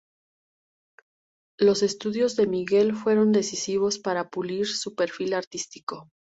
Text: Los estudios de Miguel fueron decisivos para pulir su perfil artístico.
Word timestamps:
Los 1.59 1.83
estudios 1.83 2.35
de 2.35 2.47
Miguel 2.47 2.95
fueron 2.95 3.31
decisivos 3.31 3.99
para 3.99 4.29
pulir 4.29 4.65
su 4.65 4.95
perfil 4.95 5.35
artístico. 5.35 6.09